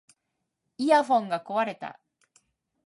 [0.79, 1.99] イヤホンが壊れた